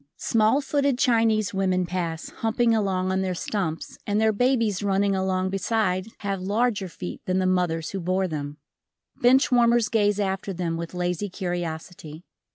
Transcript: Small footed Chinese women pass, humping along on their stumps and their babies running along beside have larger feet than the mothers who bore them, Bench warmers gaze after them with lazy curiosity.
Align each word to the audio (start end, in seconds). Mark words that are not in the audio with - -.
Small 0.17 0.61
footed 0.61 0.97
Chinese 0.97 1.53
women 1.53 1.85
pass, 1.85 2.29
humping 2.37 2.73
along 2.73 3.11
on 3.11 3.21
their 3.21 3.35
stumps 3.35 3.99
and 4.07 4.19
their 4.19 4.33
babies 4.33 4.81
running 4.81 5.15
along 5.15 5.51
beside 5.51 6.07
have 6.21 6.41
larger 6.41 6.87
feet 6.87 7.21
than 7.27 7.37
the 7.37 7.45
mothers 7.45 7.91
who 7.91 7.99
bore 7.99 8.27
them, 8.27 8.57
Bench 9.17 9.51
warmers 9.51 9.89
gaze 9.89 10.19
after 10.19 10.53
them 10.53 10.75
with 10.75 10.95
lazy 10.95 11.29
curiosity. 11.29 12.23